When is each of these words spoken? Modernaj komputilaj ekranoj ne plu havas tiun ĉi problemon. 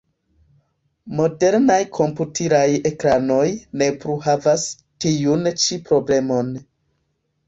Modernaj 1.17 1.75
komputilaj 1.97 2.63
ekranoj 2.91 3.43
ne 3.81 3.89
plu 4.05 4.15
havas 4.29 4.63
tiun 5.05 5.51
ĉi 5.65 5.79
problemon. 5.91 6.51